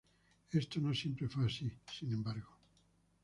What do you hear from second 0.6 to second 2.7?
no siempre fue así, sin embargo.